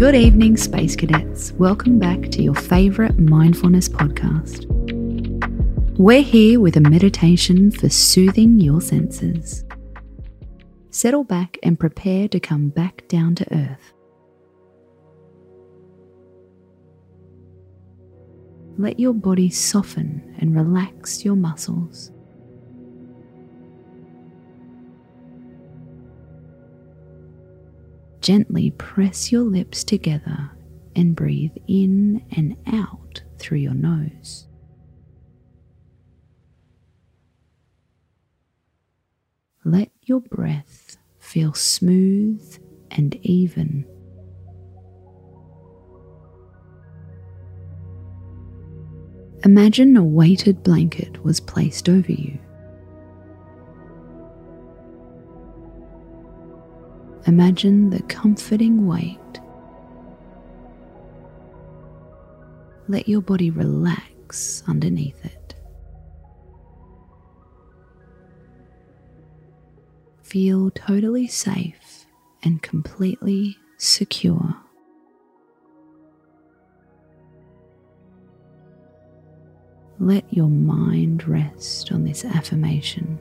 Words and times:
Good 0.00 0.14
evening, 0.14 0.56
Space 0.56 0.96
Cadets. 0.96 1.52
Welcome 1.52 1.98
back 1.98 2.30
to 2.30 2.42
your 2.42 2.54
favourite 2.54 3.18
mindfulness 3.18 3.86
podcast. 3.86 4.64
We're 5.98 6.22
here 6.22 6.58
with 6.58 6.78
a 6.78 6.80
meditation 6.80 7.70
for 7.70 7.90
soothing 7.90 8.58
your 8.60 8.80
senses. 8.80 9.62
Settle 10.88 11.24
back 11.24 11.58
and 11.62 11.78
prepare 11.78 12.28
to 12.28 12.40
come 12.40 12.70
back 12.70 13.06
down 13.08 13.34
to 13.34 13.54
earth. 13.54 13.92
Let 18.78 18.98
your 18.98 19.12
body 19.12 19.50
soften 19.50 20.34
and 20.38 20.56
relax 20.56 21.26
your 21.26 21.36
muscles. 21.36 22.10
Gently 28.20 28.70
press 28.72 29.32
your 29.32 29.42
lips 29.42 29.82
together 29.82 30.50
and 30.94 31.16
breathe 31.16 31.56
in 31.66 32.22
and 32.36 32.56
out 32.66 33.22
through 33.38 33.58
your 33.58 33.74
nose. 33.74 34.46
Let 39.64 39.90
your 40.02 40.20
breath 40.20 40.96
feel 41.18 41.54
smooth 41.54 42.58
and 42.90 43.14
even. 43.22 43.86
Imagine 49.44 49.96
a 49.96 50.04
weighted 50.04 50.62
blanket 50.62 51.24
was 51.24 51.40
placed 51.40 51.88
over 51.88 52.12
you. 52.12 52.38
Imagine 57.30 57.90
the 57.90 58.02
comforting 58.02 58.88
weight. 58.88 59.16
Let 62.88 63.08
your 63.08 63.22
body 63.22 63.50
relax 63.50 64.64
underneath 64.66 65.24
it. 65.24 65.54
Feel 70.24 70.72
totally 70.72 71.28
safe 71.28 72.04
and 72.42 72.60
completely 72.62 73.56
secure. 73.78 74.56
Let 80.00 80.24
your 80.34 80.48
mind 80.48 81.28
rest 81.28 81.92
on 81.92 82.02
this 82.02 82.24
affirmation. 82.24 83.20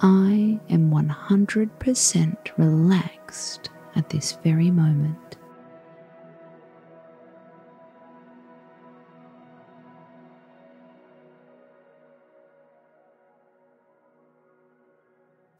I 0.00 0.60
am 0.68 0.90
100% 0.90 2.36
relaxed 2.58 3.70
at 3.94 4.08
this 4.10 4.32
very 4.42 4.70
moment. 4.70 5.36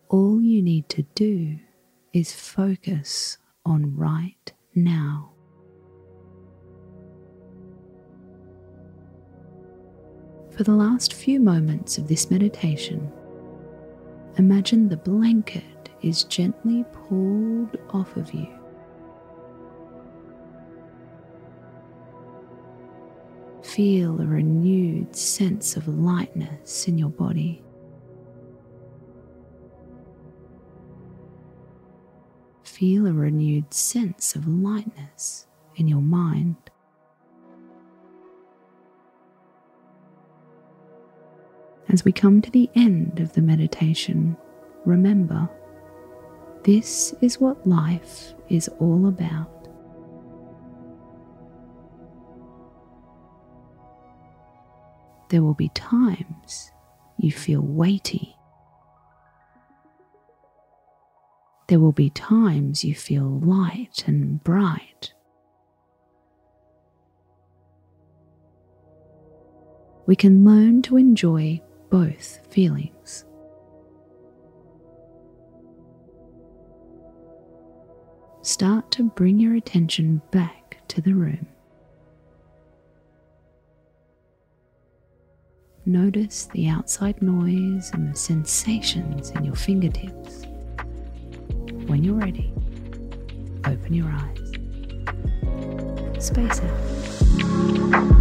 All 0.09 0.41
you 0.41 0.63
need 0.63 0.89
to 0.91 1.03
do 1.15 1.59
is 2.13 2.33
focus 2.33 3.39
on 3.65 3.97
right 3.97 4.53
now. 4.75 5.31
For 10.51 10.63
the 10.63 10.73
last 10.75 11.15
few 11.15 11.41
moments 11.41 11.99
of 11.99 12.07
this 12.07 12.31
meditation, 12.31 13.11
imagine 14.37 14.89
the 14.89 14.97
blanket 14.97 15.63
is 16.03 16.25
gently 16.25 16.85
pulled 16.93 17.77
off 17.91 18.17
of 18.17 18.33
you. 18.33 18.49
Feel 23.63 24.21
a 24.21 24.27
renewed 24.27 25.17
sense 25.17 25.77
of 25.77 25.89
lightness 25.89 26.87
in 26.87 26.99
your 26.99 27.09
body. 27.09 27.63
Feel 32.63 33.07
a 33.07 33.13
renewed 33.13 33.73
sense 33.73 34.37
of 34.37 34.47
lightness 34.47 35.47
in 35.77 35.89
your 35.89 36.01
mind. 36.01 36.57
As 41.89 42.05
we 42.05 42.13
come 42.13 42.41
to 42.43 42.51
the 42.51 42.69
end 42.75 43.21
of 43.21 43.35
the 43.35 43.43
meditation, 43.43 44.37
remember 44.85 45.49
this 46.65 47.15
is 47.21 47.41
what 47.41 47.67
life 47.67 48.33
is 48.49 48.69
all 48.79 49.07
about. 49.07 49.51
There 55.29 55.43
will 55.43 55.55
be 55.55 55.69
times 55.71 56.73
you 57.19 57.33
feel 57.33 57.61
weighty. 57.61 58.37
There 61.69 61.81
will 61.81 61.93
be 61.93 62.11
times 62.11 62.85
you 62.85 62.95
feel 62.95 63.41
light 63.41 64.05
and 64.07 64.43
bright. 64.43 65.13
We 70.07 70.17
can 70.17 70.45
learn 70.45 70.83
to 70.83 70.97
enjoy 70.97 71.63
both 71.95 72.41
feelings. 72.51 73.25
Start 78.43 78.91
to 78.91 79.05
bring 79.05 79.39
your 79.39 79.55
attention 79.55 80.21
back 80.33 80.79
to 80.89 81.01
the 81.01 81.15
room. 81.15 81.47
Notice 85.87 86.47
the 86.47 86.67
outside 86.67 87.23
noise 87.23 87.93
and 87.95 88.13
the 88.13 88.19
sensations 88.19 89.31
in 89.31 89.45
your 89.45 89.55
fingertips. 89.55 90.47
When 91.87 92.03
you're 92.03 92.17
ready, 92.17 92.53
open 93.67 93.95
your 93.95 94.09
eyes. 94.09 94.51
Space 96.19 96.61
out. 96.61 98.14